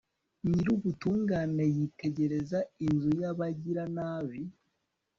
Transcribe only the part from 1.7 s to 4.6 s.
yitegereza inzu y'abagiranabi